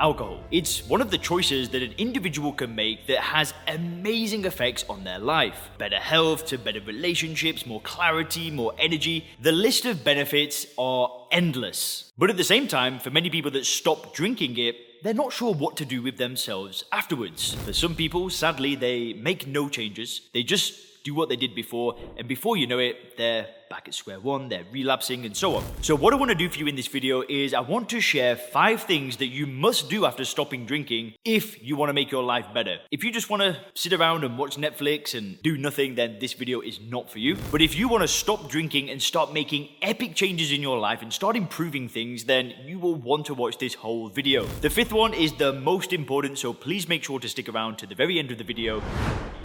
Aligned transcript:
alcohol. 0.00 0.40
It's 0.50 0.86
one 0.88 1.00
of 1.00 1.10
the 1.10 1.18
choices 1.18 1.68
that 1.70 1.82
an 1.82 1.94
individual 1.98 2.52
can 2.52 2.74
make 2.74 3.06
that 3.06 3.18
has 3.18 3.54
amazing 3.66 4.44
effects 4.44 4.84
on 4.88 5.04
their 5.04 5.18
life. 5.18 5.70
Better 5.78 5.98
health 5.98 6.46
to 6.46 6.58
better 6.58 6.80
relationships, 6.80 7.66
more 7.66 7.80
clarity, 7.80 8.50
more 8.50 8.72
energy. 8.78 9.26
The 9.40 9.52
list 9.52 9.84
of 9.84 10.04
benefits 10.04 10.66
are 10.78 11.26
endless. 11.30 12.12
But 12.16 12.30
at 12.30 12.36
the 12.36 12.44
same 12.44 12.68
time, 12.68 12.98
for 12.98 13.10
many 13.10 13.30
people 13.30 13.50
that 13.52 13.66
stop 13.66 14.14
drinking 14.14 14.58
it, 14.58 14.76
they're 15.02 15.14
not 15.14 15.32
sure 15.32 15.54
what 15.54 15.76
to 15.76 15.84
do 15.84 16.02
with 16.02 16.16
themselves 16.16 16.84
afterwards. 16.90 17.54
For 17.54 17.72
some 17.72 17.94
people, 17.94 18.30
sadly, 18.30 18.74
they 18.74 19.12
make 19.12 19.46
no 19.46 19.68
changes. 19.68 20.22
They 20.32 20.42
just 20.42 20.74
do 21.04 21.14
what 21.14 21.28
they 21.28 21.36
did 21.36 21.54
before, 21.54 21.96
and 22.16 22.28
before 22.28 22.56
you 22.56 22.66
know 22.66 22.78
it, 22.78 23.16
they're 23.16 23.46
back 23.68 23.86
at 23.86 23.94
square 23.94 24.20
one, 24.20 24.48
they're 24.48 24.64
relapsing, 24.72 25.24
and 25.24 25.36
so 25.36 25.56
on. 25.56 25.64
So, 25.82 25.94
what 25.94 26.12
I 26.12 26.16
want 26.16 26.30
to 26.30 26.34
do 26.34 26.48
for 26.48 26.58
you 26.58 26.66
in 26.66 26.76
this 26.76 26.86
video 26.86 27.22
is 27.28 27.54
I 27.54 27.60
want 27.60 27.88
to 27.90 28.00
share 28.00 28.36
five 28.36 28.82
things 28.82 29.18
that 29.18 29.26
you 29.26 29.46
must 29.46 29.90
do 29.90 30.06
after 30.06 30.24
stopping 30.24 30.66
drinking 30.66 31.14
if 31.24 31.62
you 31.62 31.76
want 31.76 31.90
to 31.90 31.92
make 31.92 32.10
your 32.10 32.22
life 32.22 32.46
better. 32.54 32.78
If 32.90 33.04
you 33.04 33.12
just 33.12 33.30
want 33.30 33.42
to 33.42 33.56
sit 33.74 33.92
around 33.92 34.24
and 34.24 34.38
watch 34.38 34.56
Netflix 34.56 35.16
and 35.16 35.40
do 35.42 35.56
nothing, 35.56 35.94
then 35.94 36.18
this 36.20 36.32
video 36.32 36.60
is 36.60 36.80
not 36.80 37.10
for 37.10 37.18
you. 37.18 37.36
But 37.50 37.62
if 37.62 37.76
you 37.76 37.88
want 37.88 38.02
to 38.02 38.08
stop 38.08 38.48
drinking 38.48 38.90
and 38.90 39.02
start 39.02 39.32
making 39.32 39.68
epic 39.82 40.14
changes 40.14 40.52
in 40.52 40.62
your 40.62 40.78
life 40.78 41.02
and 41.02 41.12
start 41.12 41.36
improving 41.36 41.88
things, 41.88 42.24
then 42.24 42.54
you 42.64 42.78
will 42.78 42.94
want 42.94 43.26
to 43.26 43.34
watch 43.34 43.58
this 43.58 43.74
whole 43.74 44.08
video. 44.08 44.44
The 44.60 44.70
fifth 44.70 44.92
one 44.92 45.14
is 45.14 45.32
the 45.34 45.52
most 45.52 45.92
important, 45.92 46.38
so 46.38 46.52
please 46.52 46.88
make 46.88 47.04
sure 47.04 47.20
to 47.20 47.28
stick 47.28 47.48
around 47.48 47.78
to 47.78 47.86
the 47.86 47.94
very 47.94 48.18
end 48.18 48.30
of 48.30 48.38
the 48.38 48.44
video. 48.44 48.82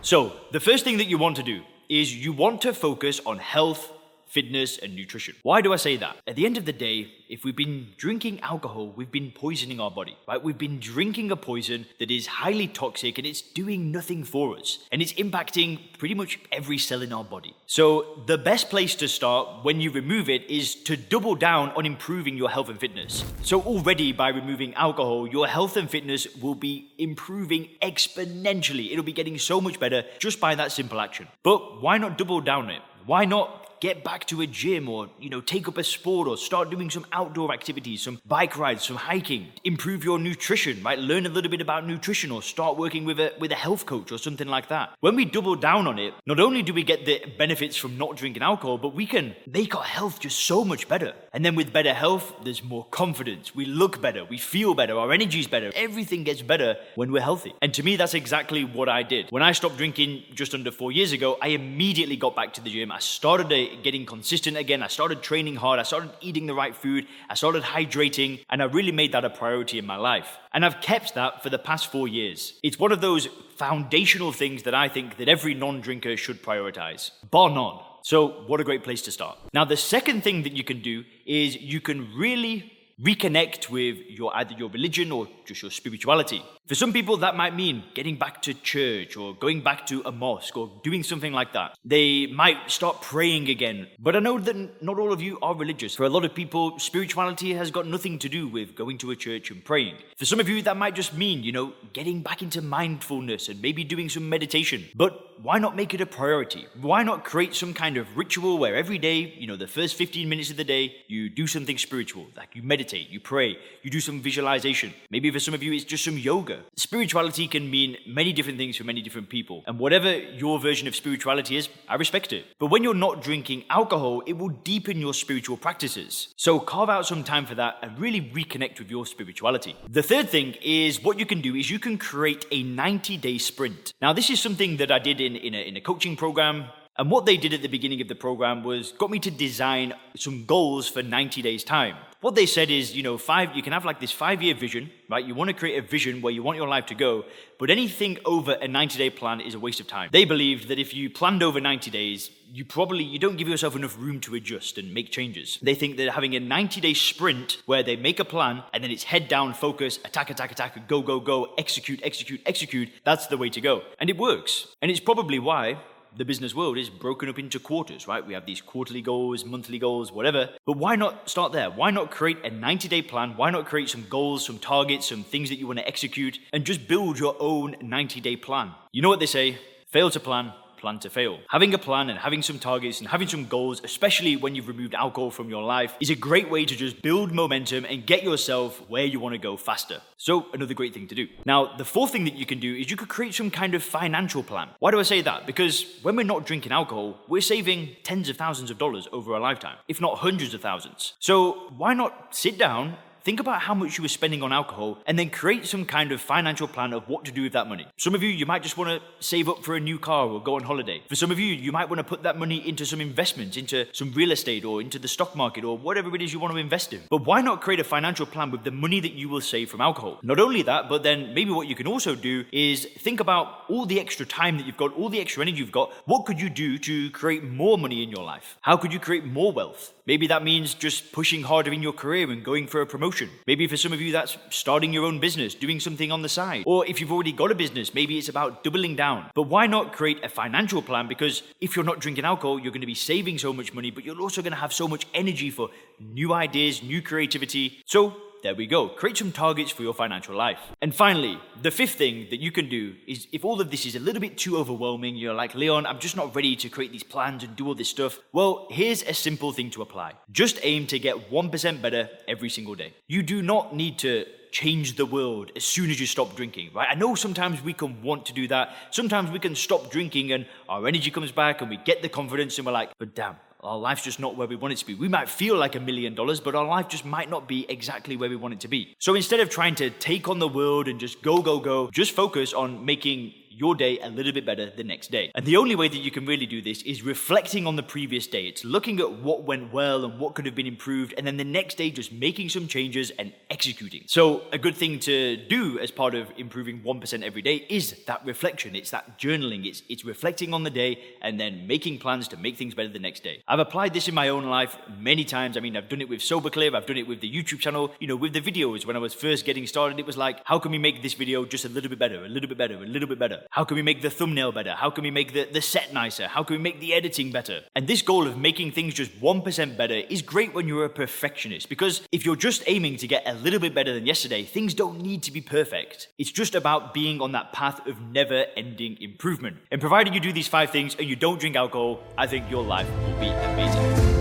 So, 0.03 0.33
the 0.51 0.59
first 0.59 0.83
thing 0.83 0.97
that 0.97 1.07
you 1.07 1.17
want 1.17 1.37
to 1.37 1.43
do 1.43 1.61
is 1.87 2.13
you 2.13 2.33
want 2.33 2.61
to 2.63 2.73
focus 2.73 3.21
on 3.25 3.39
health 3.39 3.89
fitness, 4.27 4.77
and 4.77 4.95
nutrition. 4.95 5.35
Why 5.43 5.61
do 5.61 5.73
I 5.73 5.77
say 5.77 5.97
that? 5.97 6.17
At 6.27 6.35
the 6.35 6.45
end 6.45 6.57
of 6.57 6.65
the 6.65 6.73
day, 6.73 7.11
if 7.29 7.43
we've 7.43 7.55
been 7.55 7.87
drinking 7.97 8.39
alcohol, 8.41 8.93
we've 8.95 9.11
been 9.11 9.31
poisoning 9.31 9.79
our 9.79 9.91
body, 9.91 10.17
right? 10.27 10.43
We've 10.43 10.57
been 10.57 10.79
drinking 10.79 11.31
a 11.31 11.35
poison 11.35 11.85
that 11.99 12.11
is 12.11 12.27
highly 12.27 12.67
toxic 12.67 13.17
and 13.17 13.27
it's 13.27 13.41
doing 13.41 13.91
nothing 13.91 14.23
for 14.23 14.57
us. 14.57 14.79
And 14.91 15.01
it's 15.01 15.13
impacting 15.13 15.79
pretty 15.97 16.15
much 16.15 16.39
every 16.51 16.77
cell 16.77 17.01
in 17.01 17.13
our 17.13 17.23
body. 17.23 17.55
So, 17.65 18.23
the 18.27 18.37
best 18.37 18.69
place 18.69 18.95
to 18.95 19.07
start 19.07 19.63
when 19.63 19.81
you 19.81 19.91
remove 19.91 20.29
it 20.29 20.49
is 20.49 20.75
to 20.83 20.97
double 20.97 21.35
down 21.35 21.71
on 21.71 21.85
improving 21.85 22.37
your 22.37 22.49
health 22.49 22.69
and 22.69 22.79
fitness. 22.79 23.23
So, 23.43 23.61
already 23.61 24.11
by 24.11 24.29
removing 24.29 24.73
alcohol, 24.75 25.27
your 25.27 25.47
health 25.47 25.77
and 25.77 25.89
fitness 25.89 26.27
will 26.41 26.55
be 26.55 26.91
improving 26.97 27.69
exponentially. 27.81 28.91
It'll 28.91 29.03
be 29.03 29.13
getting 29.13 29.37
so 29.37 29.61
much 29.61 29.79
better 29.79 30.03
just 30.19 30.39
by 30.39 30.55
that 30.55 30.71
simple 30.71 30.99
action. 30.99 31.27
But 31.43 31.81
why 31.81 31.97
not 31.97 32.17
double 32.17 32.41
down 32.41 32.69
it? 32.69 32.81
Why 33.05 33.25
not 33.25 33.72
get 33.83 34.01
back 34.01 34.25
to 34.25 34.39
a 34.39 34.47
gym 34.47 34.87
or, 34.87 35.09
you 35.19 35.29
know, 35.29 35.41
take 35.41 35.67
up 35.67 35.77
a 35.77 35.83
sport 35.83 36.25
or 36.25 36.37
start 36.37 36.69
doing 36.69 36.89
some 36.89 37.05
outdoor 37.11 37.53
activities, 37.53 38.01
some 38.01 38.17
bike 38.25 38.57
rides, 38.57 38.85
some 38.85 38.95
hiking, 38.95 39.47
improve 39.65 40.05
your 40.05 40.17
nutrition, 40.17 40.81
right? 40.81 40.97
Learn 40.97 41.25
a 41.25 41.29
little 41.29 41.51
bit 41.51 41.59
about 41.59 41.85
nutrition 41.85 42.31
or 42.31 42.41
start 42.41 42.77
working 42.77 43.03
with 43.03 43.19
a 43.19 43.33
with 43.41 43.51
a 43.51 43.55
health 43.55 43.85
coach 43.85 44.09
or 44.13 44.17
something 44.17 44.47
like 44.47 44.69
that. 44.69 44.95
When 45.01 45.17
we 45.17 45.25
double 45.25 45.55
down 45.55 45.85
on 45.85 45.99
it, 45.99 46.13
not 46.25 46.39
only 46.39 46.61
do 46.63 46.73
we 46.73 46.83
get 46.83 47.05
the 47.05 47.17
benefits 47.37 47.75
from 47.75 47.97
not 47.97 48.15
drinking 48.15 48.41
alcohol, 48.41 48.77
but 48.77 48.95
we 48.95 49.05
can 49.05 49.35
make 49.45 49.75
our 49.75 49.89
health 49.97 50.21
just 50.21 50.39
so 50.45 50.63
much 50.63 50.87
better. 50.87 51.11
And 51.33 51.43
then 51.43 51.55
with 51.55 51.73
better 51.73 51.93
health, 51.93 52.31
there's 52.45 52.63
more 52.63 52.85
confidence. 52.85 53.53
We 53.53 53.65
look 53.65 54.01
better, 54.01 54.23
we 54.23 54.37
feel 54.37 54.75
better, 54.75 54.97
our 54.97 55.11
energy's 55.11 55.47
better. 55.47 55.73
Everything 55.75 56.23
gets 56.23 56.41
better 56.41 56.77
when 56.95 57.11
we're 57.11 57.27
healthy. 57.31 57.53
And 57.61 57.73
to 57.73 57.83
me, 57.83 57.97
that's 57.97 58.13
exactly 58.13 58.63
what 58.63 58.87
I 58.87 59.03
did. 59.03 59.29
When 59.29 59.43
I 59.43 59.51
stopped 59.51 59.75
drinking 59.75 60.23
just 60.33 60.53
under 60.53 60.71
four 60.71 60.93
years 60.93 61.11
ago, 61.11 61.37
I 61.41 61.49
immediately 61.49 62.15
got 62.15 62.33
back 62.33 62.53
to 62.53 62.61
the 62.61 62.69
gym. 62.69 62.89
I 62.89 62.99
started 62.99 63.51
a 63.51 63.72
getting 63.81 64.05
consistent 64.05 64.57
again. 64.57 64.83
I 64.83 64.87
started 64.87 65.21
training 65.21 65.55
hard. 65.55 65.79
I 65.79 65.83
started 65.83 66.11
eating 66.21 66.45
the 66.45 66.53
right 66.53 66.75
food. 66.75 67.07
I 67.29 67.35
started 67.35 67.63
hydrating, 67.63 68.43
and 68.49 68.61
I 68.61 68.65
really 68.65 68.91
made 68.91 69.13
that 69.13 69.25
a 69.25 69.29
priority 69.29 69.79
in 69.79 69.85
my 69.85 69.95
life. 69.95 70.37
And 70.53 70.65
I've 70.65 70.81
kept 70.81 71.15
that 71.15 71.41
for 71.41 71.49
the 71.49 71.57
past 71.57 71.91
four 71.91 72.07
years. 72.07 72.59
It's 72.61 72.77
one 72.77 72.91
of 72.91 73.01
those 73.01 73.27
foundational 73.55 74.31
things 74.31 74.63
that 74.63 74.75
I 74.75 74.89
think 74.89 75.17
that 75.17 75.29
every 75.29 75.53
non-drinker 75.53 76.17
should 76.17 76.43
prioritize, 76.43 77.11
bar 77.31 77.49
none. 77.49 77.79
So, 78.03 78.43
what 78.47 78.59
a 78.59 78.65
great 78.65 78.83
place 78.83 79.01
to 79.03 79.11
start. 79.11 79.37
Now, 79.53 79.63
the 79.63 79.77
second 79.77 80.25
thing 80.25 80.43
that 80.43 80.51
you 80.51 80.65
can 80.65 80.81
do 80.81 81.05
is 81.25 81.55
you 81.55 81.79
can 81.79 82.13
really 82.17 82.72
reconnect 83.01 83.69
with 83.69 83.97
your 84.07 84.35
either 84.35 84.53
your 84.55 84.69
religion 84.69 85.11
or 85.11 85.27
just 85.45 85.61
your 85.61 85.71
spirituality. 85.71 86.43
For 86.65 86.75
some 86.75 86.93
people, 86.93 87.17
that 87.17 87.35
might 87.35 87.55
mean 87.55 87.83
getting 87.93 88.15
back 88.15 88.41
to 88.43 88.53
church 88.53 89.17
or 89.17 89.33
going 89.33 89.61
back 89.61 89.85
to 89.87 90.01
a 90.05 90.11
mosque 90.13 90.55
or 90.55 90.71
doing 90.81 91.03
something 91.03 91.33
like 91.33 91.51
that. 91.53 91.77
They 91.83 92.27
might 92.27 92.71
start 92.71 93.01
praying 93.01 93.49
again. 93.49 93.87
But 93.99 94.15
I 94.15 94.19
know 94.19 94.39
that 94.39 94.81
not 94.81 94.97
all 94.97 95.11
of 95.11 95.21
you 95.21 95.37
are 95.41 95.53
religious. 95.53 95.95
For 95.95 96.05
a 96.05 96.09
lot 96.09 96.23
of 96.23 96.33
people, 96.33 96.79
spirituality 96.79 97.53
has 97.53 97.69
got 97.69 97.85
nothing 97.85 98.17
to 98.19 98.29
do 98.29 98.47
with 98.47 98.75
going 98.75 98.97
to 98.99 99.11
a 99.11 99.15
church 99.15 99.51
and 99.51 99.63
praying. 99.65 99.97
For 100.17 100.23
some 100.25 100.39
of 100.39 100.47
you, 100.47 100.61
that 100.61 100.77
might 100.77 100.95
just 100.95 101.13
mean, 101.13 101.43
you 101.43 101.51
know, 101.51 101.73
getting 101.91 102.21
back 102.21 102.41
into 102.41 102.61
mindfulness 102.61 103.49
and 103.49 103.61
maybe 103.61 103.83
doing 103.83 104.07
some 104.07 104.29
meditation. 104.29 104.85
But 104.95 105.41
why 105.41 105.59
not 105.59 105.75
make 105.75 105.93
it 105.93 105.99
a 105.99 106.05
priority? 106.05 106.65
Why 106.79 107.03
not 107.03 107.25
create 107.25 107.55
some 107.55 107.73
kind 107.73 107.97
of 107.97 108.15
ritual 108.15 108.57
where 108.57 108.75
every 108.75 108.97
day, 108.97 109.33
you 109.37 109.47
know, 109.47 109.57
the 109.57 109.67
first 109.67 109.95
15 109.95 110.29
minutes 110.29 110.49
of 110.49 110.55
the 110.55 110.63
day, 110.63 110.95
you 111.07 111.29
do 111.29 111.45
something 111.45 111.77
spiritual, 111.77 112.27
like 112.37 112.55
you 112.55 112.63
meditate, 112.63 112.82
you 112.91 113.19
pray, 113.19 113.57
you 113.81 113.89
do 113.89 113.99
some 113.99 114.21
visualization. 114.21 114.93
Maybe 115.09 115.31
for 115.31 115.39
some 115.39 115.53
of 115.53 115.63
you, 115.63 115.73
it's 115.73 115.85
just 115.85 116.03
some 116.03 116.17
yoga 116.17 116.33
yoga. 116.33 116.63
Spirituality 116.75 117.47
can 117.47 117.69
mean 117.69 117.97
many 118.07 118.33
different 118.33 118.57
things 118.57 118.77
for 118.77 118.83
many 118.83 119.01
different 119.01 119.29
people. 119.29 119.63
And 119.67 119.79
whatever 119.79 120.11
your 120.15 120.59
version 120.59 120.87
of 120.87 120.95
spirituality 120.95 121.57
is, 121.57 121.69
I 121.87 121.95
respect 121.95 122.33
it. 122.33 122.45
But 122.59 122.67
when 122.67 122.83
you're 122.83 123.03
not 123.07 123.21
drinking 123.21 123.65
alcohol, 123.69 124.21
it 124.25 124.33
will 124.33 124.49
deepen 124.49 124.99
your 124.99 125.13
spiritual 125.13 125.57
practices. 125.57 126.33
So 126.35 126.59
carve 126.59 126.89
out 126.89 127.05
some 127.05 127.23
time 127.23 127.45
for 127.45 127.55
that 127.55 127.77
and 127.81 127.99
really 127.99 128.21
reconnect 128.21 128.79
with 128.79 128.89
your 128.89 129.05
spirituality. 129.05 129.75
The 129.89 130.03
third 130.03 130.29
thing 130.29 130.55
is 130.61 131.03
what 131.03 131.19
you 131.19 131.25
can 131.25 131.41
do 131.41 131.55
is 131.55 131.69
you 131.69 131.79
can 131.79 131.97
create 131.97 132.45
a 132.51 132.63
90 132.63 133.17
day 133.17 133.37
sprint. 133.37 133.93
Now, 134.01 134.13
this 134.13 134.29
is 134.29 134.39
something 134.41 134.77
that 134.77 134.91
I 134.91 134.99
did 134.99 135.21
in, 135.21 135.35
in, 135.35 135.53
a, 135.53 135.61
in 135.69 135.77
a 135.77 135.81
coaching 135.81 136.15
program 136.15 136.65
and 136.97 137.09
what 137.09 137.25
they 137.25 137.37
did 137.37 137.53
at 137.53 137.63
the 137.63 137.67
beginning 137.67 138.01
of 138.01 138.07
the 138.07 138.15
program 138.15 138.63
was 138.63 138.91
got 138.91 139.09
me 139.09 139.17
to 139.19 139.31
design 139.31 139.93
some 140.15 140.45
goals 140.45 140.87
for 140.87 141.01
90 141.01 141.41
days' 141.41 141.63
time. 141.63 141.95
What 142.21 142.35
they 142.35 142.45
said 142.45 142.69
is, 142.69 142.95
you 142.95 143.03
know, 143.03 143.17
five, 143.17 143.55
you 143.55 143.61
can 143.61 143.73
have 143.73 143.83
like 143.83 143.99
this 143.99 144.11
five 144.11 144.41
year 144.41 144.53
vision, 144.55 144.91
right? 145.09 145.25
You 145.25 145.33
want 145.33 145.49
to 145.49 145.55
create 145.55 145.83
a 145.83 145.85
vision 145.85 146.21
where 146.21 146.31
you 146.31 146.43
want 146.43 146.57
your 146.57 146.67
life 146.67 146.85
to 146.85 146.95
go, 146.95 147.25
but 147.59 147.69
anything 147.69 148.19
over 148.25 148.53
a 148.53 148.67
90 148.67 148.97
day 148.97 149.09
plan 149.09 149.41
is 149.41 149.55
a 149.55 149.59
waste 149.59 149.79
of 149.79 149.87
time. 149.87 150.09
They 150.13 150.23
believed 150.23 150.67
that 150.67 150.79
if 150.79 150.93
you 150.93 151.09
planned 151.09 151.41
over 151.41 151.59
90 151.59 151.89
days, 151.89 152.29
you 152.49 152.63
probably, 152.63 153.03
you 153.03 153.17
don't 153.17 153.35
give 153.35 153.49
yourself 153.49 153.75
enough 153.75 153.97
room 153.97 154.19
to 154.21 154.35
adjust 154.35 154.77
and 154.77 154.93
make 154.93 155.09
changes. 155.09 155.57
They 155.63 155.73
think 155.73 155.97
that 155.97 156.11
having 156.11 156.35
a 156.35 156.39
90 156.39 156.79
day 156.79 156.93
sprint 156.93 157.57
where 157.65 157.81
they 157.81 157.95
make 157.95 158.19
a 158.19 158.25
plan 158.25 158.63
and 158.71 158.83
then 158.83 158.91
it's 158.91 159.03
head 159.03 159.27
down, 159.27 159.55
focus, 159.55 159.97
attack, 160.05 160.29
attack, 160.29 160.51
attack, 160.51 160.87
go, 160.87 161.01
go, 161.01 161.19
go, 161.19 161.55
execute, 161.57 161.99
execute, 162.03 162.41
execute, 162.45 162.89
that's 163.03 163.27
the 163.27 163.37
way 163.37 163.49
to 163.49 163.59
go. 163.59 163.81
And 163.99 164.11
it 164.11 164.17
works. 164.17 164.67
And 164.81 164.91
it's 164.91 164.99
probably 164.99 165.39
why 165.39 165.79
the 166.17 166.25
business 166.25 166.53
world 166.53 166.77
is 166.77 166.89
broken 166.89 167.29
up 167.29 167.39
into 167.39 167.59
quarters, 167.59 168.07
right? 168.07 168.25
We 168.25 168.33
have 168.33 168.45
these 168.45 168.61
quarterly 168.61 169.01
goals, 169.01 169.45
monthly 169.45 169.79
goals, 169.79 170.11
whatever. 170.11 170.49
But 170.65 170.77
why 170.77 170.95
not 170.95 171.29
start 171.29 171.51
there? 171.51 171.69
Why 171.69 171.91
not 171.91 172.11
create 172.11 172.37
a 172.43 172.49
90 172.49 172.87
day 172.87 173.01
plan? 173.01 173.35
Why 173.35 173.49
not 173.49 173.65
create 173.65 173.89
some 173.89 174.05
goals, 174.09 174.45
some 174.45 174.59
targets, 174.59 175.09
some 175.09 175.23
things 175.23 175.49
that 175.49 175.57
you 175.57 175.67
want 175.67 175.79
to 175.79 175.87
execute, 175.87 176.39
and 176.51 176.65
just 176.65 176.87
build 176.87 177.19
your 177.19 177.35
own 177.39 177.75
90 177.81 178.21
day 178.21 178.35
plan? 178.35 178.71
You 178.91 179.01
know 179.01 179.09
what 179.09 179.19
they 179.19 179.25
say 179.25 179.57
fail 179.87 180.09
to 180.09 180.19
plan, 180.19 180.53
plan 180.83 180.99
to 180.99 181.09
fail. 181.09 181.39
Having 181.47 181.73
a 181.73 181.77
plan 181.77 182.09
and 182.09 182.19
having 182.19 182.41
some 182.41 182.59
targets 182.59 182.99
and 182.99 183.07
having 183.07 183.29
some 183.29 183.45
goals, 183.45 183.81
especially 183.85 184.35
when 184.35 184.53
you've 184.53 184.67
removed 184.67 184.93
alcohol 184.93 185.31
from 185.31 185.49
your 185.49 185.63
life, 185.63 185.95
is 186.01 186.09
a 186.09 186.15
great 186.15 186.49
way 186.51 186.65
to 186.65 186.75
just 186.75 187.01
build 187.01 187.31
momentum 187.31 187.85
and 187.85 188.05
get 188.05 188.21
yourself 188.21 188.81
where 188.89 189.05
you 189.05 189.17
want 189.17 189.33
to 189.33 189.39
go 189.49 189.55
faster. 189.55 190.01
So, 190.17 190.47
another 190.53 190.73
great 190.73 190.93
thing 190.93 191.07
to 191.07 191.15
do. 191.15 191.27
Now, 191.45 191.59
the 191.77 191.85
fourth 191.85 192.11
thing 192.11 192.25
that 192.25 192.35
you 192.35 192.45
can 192.45 192.59
do 192.59 192.75
is 192.75 192.91
you 192.91 192.97
could 192.97 193.07
create 193.07 193.33
some 193.33 193.49
kind 193.49 193.73
of 193.75 193.81
financial 193.81 194.43
plan. 194.43 194.67
Why 194.79 194.91
do 194.91 194.99
I 194.99 195.03
say 195.03 195.21
that? 195.21 195.45
Because 195.45 195.85
when 196.01 196.17
we're 196.17 196.33
not 196.33 196.45
drinking 196.45 196.73
alcohol, 196.73 197.17
we're 197.29 197.47
saving 197.55 197.95
tens 198.03 198.27
of 198.27 198.35
thousands 198.35 198.69
of 198.69 198.77
dollars 198.77 199.07
over 199.13 199.33
a 199.33 199.39
lifetime, 199.39 199.77
if 199.87 200.01
not 200.01 200.17
hundreds 200.17 200.53
of 200.53 200.61
thousands. 200.61 201.13
So, 201.19 201.71
why 201.77 201.93
not 201.93 202.35
sit 202.35 202.57
down? 202.57 202.97
Think 203.23 203.39
about 203.39 203.61
how 203.61 203.73
much 203.73 203.97
you 203.97 204.01
were 204.01 204.09
spending 204.09 204.43
on 204.43 204.51
alcohol 204.51 204.99
and 205.05 205.17
then 205.17 205.29
create 205.29 205.65
some 205.65 205.85
kind 205.85 206.11
of 206.11 206.19
financial 206.19 206.67
plan 206.67 206.93
of 206.93 207.07
what 207.07 207.23
to 207.25 207.31
do 207.31 207.43
with 207.43 207.53
that 207.53 207.67
money. 207.67 207.87
Some 207.97 208.15
of 208.15 208.21
you, 208.21 208.29
you 208.29 208.45
might 208.45 208.63
just 208.63 208.77
want 208.77 208.89
to 208.89 209.25
save 209.25 209.47
up 209.47 209.63
for 209.63 209.75
a 209.75 209.79
new 209.79 209.97
car 209.97 210.27
or 210.27 210.43
go 210.43 210.55
on 210.55 210.63
holiday. 210.63 211.01
For 211.07 211.15
some 211.15 211.31
of 211.31 211.39
you, 211.39 211.53
you 211.53 211.71
might 211.71 211.89
want 211.89 211.99
to 211.99 212.03
put 212.03 212.23
that 212.23 212.37
money 212.37 212.67
into 212.67 212.85
some 212.85 212.99
investments, 212.99 213.55
into 213.55 213.85
some 213.93 214.11
real 214.11 214.31
estate 214.31 214.65
or 214.65 214.81
into 214.81 214.99
the 214.99 215.07
stock 215.07 215.35
market 215.35 215.63
or 215.63 215.77
whatever 215.77 216.13
it 216.15 216.21
is 216.21 216.33
you 216.33 216.39
want 216.39 216.53
to 216.53 216.59
invest 216.59 216.91
in. 216.91 217.01
But 217.09 217.25
why 217.25 217.41
not 217.41 217.61
create 217.61 217.79
a 217.79 217.85
financial 217.85 218.25
plan 218.25 218.51
with 218.51 218.63
the 218.63 218.71
money 218.71 218.99
that 218.99 219.13
you 219.13 219.29
will 219.29 219.41
save 219.41 219.69
from 219.69 219.79
alcohol? 219.79 220.19
Not 220.21 220.39
only 220.39 220.61
that, 220.63 220.89
but 220.89 221.03
then 221.03 221.33
maybe 221.33 221.51
what 221.51 221.67
you 221.67 221.75
can 221.75 221.87
also 221.87 222.15
do 222.15 222.43
is 222.51 222.85
think 222.99 223.21
about 223.21 223.63
all 223.69 223.85
the 223.85 223.99
extra 223.99 224.25
time 224.25 224.57
that 224.57 224.65
you've 224.65 224.77
got, 224.77 224.93
all 224.97 225.09
the 225.09 225.21
extra 225.21 225.43
energy 225.43 225.59
you've 225.59 225.71
got. 225.71 225.93
What 226.05 226.25
could 226.25 226.41
you 226.41 226.49
do 226.49 226.77
to 226.79 227.09
create 227.11 227.43
more 227.43 227.77
money 227.77 228.03
in 228.03 228.09
your 228.09 228.23
life? 228.25 228.57
How 228.61 228.75
could 228.75 228.91
you 228.91 228.99
create 228.99 229.23
more 229.23 229.53
wealth? 229.53 229.93
Maybe 230.05 230.27
that 230.27 230.43
means 230.43 230.73
just 230.73 231.13
pushing 231.13 231.43
harder 231.43 231.71
in 231.71 231.81
your 231.81 231.93
career 231.93 232.29
and 232.29 232.43
going 232.43 232.67
for 232.67 232.81
a 232.81 232.85
promotion. 232.85 233.12
Maybe 233.47 233.67
for 233.67 233.77
some 233.77 233.93
of 233.93 234.01
you, 234.01 234.11
that's 234.11 234.37
starting 234.49 234.93
your 234.93 235.05
own 235.05 235.19
business, 235.19 235.55
doing 235.55 235.79
something 235.79 236.11
on 236.11 236.21
the 236.21 236.29
side. 236.29 236.63
Or 236.65 236.85
if 236.85 236.99
you've 236.99 237.11
already 237.11 237.31
got 237.31 237.51
a 237.51 237.55
business, 237.55 237.93
maybe 237.93 238.17
it's 238.17 238.29
about 238.29 238.63
doubling 238.63 238.95
down. 238.95 239.29
But 239.35 239.43
why 239.43 239.67
not 239.67 239.93
create 239.93 240.23
a 240.23 240.29
financial 240.29 240.81
plan? 240.81 241.07
Because 241.07 241.43
if 241.61 241.75
you're 241.75 241.85
not 241.85 241.99
drinking 241.99 242.25
alcohol, 242.25 242.59
you're 242.59 242.71
going 242.71 242.81
to 242.81 242.87
be 242.87 242.95
saving 242.95 243.37
so 243.37 243.53
much 243.53 243.73
money, 243.73 243.91
but 243.91 244.03
you're 244.03 244.19
also 244.19 244.41
going 244.41 244.53
to 244.53 244.59
have 244.59 244.73
so 244.73 244.87
much 244.87 245.05
energy 245.13 245.49
for 245.49 245.69
new 245.99 246.33
ideas, 246.33 246.81
new 246.83 247.01
creativity. 247.01 247.81
So 247.85 248.15
there 248.43 248.53
we 248.53 248.67
go. 248.67 248.89
Create 248.89 249.17
some 249.17 249.31
targets 249.31 249.71
for 249.71 249.83
your 249.83 249.93
financial 249.93 250.35
life. 250.35 250.59
And 250.81 250.93
finally, 250.93 251.39
the 251.61 251.71
fifth 251.71 251.95
thing 251.95 252.27
that 252.29 252.41
you 252.41 252.51
can 252.51 252.67
do 252.67 252.93
is 253.07 253.25
if 253.31 253.45
all 253.45 253.61
of 253.61 253.71
this 253.71 253.85
is 253.85 253.95
a 253.95 253.99
little 253.99 254.19
bit 254.19 254.37
too 254.37 254.57
overwhelming, 254.57 255.15
you're 255.15 255.33
like, 255.33 255.55
Leon, 255.55 255.85
I'm 255.85 255.99
just 255.99 256.17
not 256.17 256.35
ready 256.35 256.55
to 256.57 256.67
create 256.67 256.91
these 256.91 257.03
plans 257.03 257.43
and 257.43 257.55
do 257.55 257.67
all 257.67 257.73
this 257.73 257.87
stuff. 257.87 258.19
Well, 258.33 258.67
here's 258.69 259.01
a 259.03 259.13
simple 259.13 259.53
thing 259.53 259.69
to 259.71 259.81
apply. 259.81 260.13
Just 260.31 260.59
aim 260.61 260.87
to 260.87 260.99
get 260.99 261.31
1% 261.31 261.81
better 261.81 262.09
every 262.27 262.49
single 262.49 262.75
day. 262.75 262.93
You 263.07 263.23
do 263.23 263.41
not 263.41 263.73
need 263.73 263.97
to 263.99 264.25
change 264.51 264.97
the 264.97 265.05
world 265.05 265.51
as 265.55 265.63
soon 265.63 265.89
as 265.89 265.99
you 265.99 266.05
stop 266.05 266.35
drinking, 266.35 266.69
right? 266.75 266.87
I 266.89 266.95
know 266.95 267.15
sometimes 267.15 267.63
we 267.63 267.73
can 267.73 268.03
want 268.03 268.25
to 268.27 268.33
do 268.33 268.47
that. 268.49 268.75
Sometimes 268.91 269.31
we 269.31 269.39
can 269.39 269.55
stop 269.55 269.89
drinking 269.89 270.31
and 270.31 270.45
our 270.69 270.85
energy 270.85 271.09
comes 271.11 271.31
back 271.31 271.61
and 271.61 271.69
we 271.69 271.77
get 271.77 272.01
the 272.01 272.09
confidence 272.09 272.57
and 272.57 272.67
we're 272.67 272.73
like, 272.73 272.91
but 272.99 273.15
damn, 273.15 273.37
our 273.63 273.77
life's 273.77 274.03
just 274.03 274.19
not 274.19 274.35
where 274.35 274.47
we 274.47 274.55
want 274.55 274.73
it 274.73 274.77
to 274.77 274.85
be. 274.85 274.93
We 274.93 275.07
might 275.07 275.29
feel 275.29 275.55
like 275.55 275.75
a 275.75 275.79
million 275.79 276.15
dollars, 276.15 276.39
but 276.39 276.55
our 276.55 276.65
life 276.65 276.89
just 276.89 277.05
might 277.05 277.29
not 277.29 277.47
be 277.47 277.65
exactly 277.69 278.17
where 278.17 278.29
we 278.29 278.35
want 278.35 278.53
it 278.53 278.59
to 278.61 278.67
be. 278.67 278.95
So 278.99 279.15
instead 279.15 279.39
of 279.39 279.49
trying 279.49 279.75
to 279.75 279.89
take 279.89 280.27
on 280.27 280.39
the 280.39 280.47
world 280.47 280.87
and 280.87 280.99
just 280.99 281.21
go, 281.21 281.41
go, 281.41 281.59
go, 281.59 281.89
just 281.91 282.11
focus 282.11 282.53
on 282.53 282.85
making 282.85 283.33
your 283.53 283.75
day 283.75 283.99
a 283.99 284.09
little 284.09 284.31
bit 284.31 284.45
better 284.45 284.69
the 284.69 284.83
next 284.83 285.11
day. 285.11 285.31
And 285.35 285.45
the 285.45 285.57
only 285.57 285.75
way 285.75 285.87
that 285.87 285.97
you 285.97 286.11
can 286.11 286.25
really 286.25 286.45
do 286.45 286.61
this 286.61 286.81
is 286.83 287.03
reflecting 287.03 287.67
on 287.67 287.75
the 287.75 287.83
previous 287.83 288.27
day. 288.27 288.45
It's 288.47 288.63
looking 288.65 288.99
at 288.99 289.11
what 289.11 289.43
went 289.43 289.71
well 289.73 290.05
and 290.05 290.19
what 290.19 290.35
could 290.35 290.45
have 290.45 290.55
been 290.55 290.67
improved, 290.67 291.13
and 291.17 291.25
then 291.25 291.37
the 291.37 291.43
next 291.43 291.75
day 291.75 291.91
just 291.91 292.11
making 292.11 292.49
some 292.49 292.67
changes 292.67 293.11
and 293.17 293.33
executing. 293.49 294.03
So, 294.07 294.43
a 294.51 294.57
good 294.57 294.75
thing 294.75 294.99
to 294.99 295.37
do 295.37 295.79
as 295.79 295.91
part 295.91 296.15
of 296.15 296.31
improving 296.37 296.81
1% 296.81 297.23
every 297.23 297.41
day 297.41 297.65
is 297.69 297.95
that 298.07 298.25
reflection. 298.25 298.75
It's 298.75 298.91
that 298.91 299.19
journaling. 299.19 299.65
It's, 299.65 299.83
it's 299.89 300.05
reflecting 300.05 300.53
on 300.53 300.63
the 300.63 300.69
day 300.69 300.99
and 301.21 301.39
then 301.39 301.67
making 301.67 301.99
plans 301.99 302.27
to 302.29 302.37
make 302.37 302.57
things 302.57 302.73
better 302.73 302.89
the 302.89 302.99
next 302.99 303.23
day. 303.23 303.43
I've 303.47 303.59
applied 303.59 303.93
this 303.93 304.07
in 304.07 304.15
my 304.15 304.29
own 304.29 304.45
life 304.45 304.77
many 304.97 305.23
times. 305.23 305.57
I 305.57 305.59
mean, 305.59 305.77
I've 305.77 305.89
done 305.89 306.01
it 306.01 306.09
with 306.09 306.21
Sober 306.21 306.49
Clear, 306.49 306.75
I've 306.75 306.85
done 306.85 306.97
it 306.97 307.07
with 307.07 307.21
the 307.21 307.31
YouTube 307.31 307.59
channel, 307.59 307.91
you 307.99 308.07
know, 308.07 308.15
with 308.15 308.33
the 308.33 308.41
videos. 308.41 308.85
When 308.85 308.95
I 308.95 308.99
was 308.99 309.13
first 309.13 309.45
getting 309.45 309.67
started, 309.67 309.99
it 309.99 310.05
was 310.05 310.17
like, 310.17 310.41
how 310.45 310.59
can 310.59 310.71
we 310.71 310.77
make 310.77 311.01
this 311.01 311.13
video 311.13 311.45
just 311.45 311.65
a 311.65 311.69
little 311.69 311.89
bit 311.89 311.99
better, 311.99 312.23
a 312.25 312.29
little 312.29 312.49
bit 312.49 312.57
better, 312.57 312.75
a 312.75 312.87
little 312.87 313.07
bit 313.07 313.19
better? 313.19 313.42
How 313.49 313.63
can 313.63 313.75
we 313.75 313.81
make 313.81 314.01
the 314.01 314.09
thumbnail 314.09 314.51
better? 314.51 314.71
How 314.71 314.89
can 314.89 315.03
we 315.03 315.11
make 315.11 315.33
the, 315.33 315.45
the 315.45 315.61
set 315.61 315.93
nicer? 315.93 316.27
How 316.27 316.43
can 316.43 316.57
we 316.57 316.61
make 316.61 316.79
the 316.79 316.93
editing 316.93 317.31
better? 317.31 317.61
And 317.75 317.87
this 317.87 318.01
goal 318.01 318.27
of 318.27 318.37
making 318.37 318.71
things 318.71 318.93
just 318.93 319.19
1% 319.19 319.77
better 319.77 319.95
is 319.95 320.21
great 320.21 320.53
when 320.53 320.67
you're 320.67 320.85
a 320.85 320.89
perfectionist 320.89 321.69
because 321.69 322.01
if 322.11 322.25
you're 322.25 322.35
just 322.35 322.63
aiming 322.67 322.97
to 322.97 323.07
get 323.07 323.23
a 323.25 323.33
little 323.33 323.59
bit 323.59 323.73
better 323.73 323.93
than 323.93 324.05
yesterday, 324.05 324.43
things 324.43 324.73
don't 324.73 325.01
need 325.01 325.23
to 325.23 325.31
be 325.31 325.41
perfect. 325.41 326.09
It's 326.17 326.31
just 326.31 326.55
about 326.55 326.93
being 326.93 327.21
on 327.21 327.31
that 327.33 327.53
path 327.53 327.85
of 327.87 327.99
never 328.01 328.45
ending 328.55 328.97
improvement. 329.01 329.57
And 329.71 329.79
provided 329.79 330.13
you 330.13 330.19
do 330.19 330.33
these 330.33 330.47
five 330.47 330.69
things 330.69 330.95
and 330.95 331.07
you 331.07 331.15
don't 331.15 331.39
drink 331.39 331.55
alcohol, 331.55 332.01
I 332.17 332.27
think 332.27 332.49
your 332.49 332.63
life 332.63 332.89
will 332.89 333.19
be 333.19 333.27
amazing. 333.27 334.13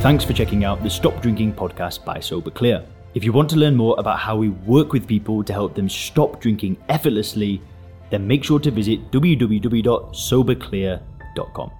Thanks 0.00 0.24
for 0.24 0.32
checking 0.32 0.64
out 0.64 0.82
the 0.82 0.90
Stop 0.90 1.20
Drinking 1.22 1.54
podcast 1.54 2.04
by 2.04 2.20
Sober 2.20 2.50
Clear. 2.50 2.84
If 3.14 3.24
you 3.24 3.32
want 3.32 3.48
to 3.50 3.56
learn 3.56 3.74
more 3.74 3.94
about 3.98 4.18
how 4.18 4.36
we 4.36 4.50
work 4.50 4.92
with 4.92 5.06
people 5.06 5.42
to 5.42 5.52
help 5.52 5.74
them 5.74 5.88
stop 5.88 6.38
drinking 6.38 6.76
effortlessly, 6.90 7.62
then 8.10 8.26
make 8.26 8.42
sure 8.44 8.58
to 8.60 8.70
visit 8.70 9.10
www.soberclear.com. 9.10 11.70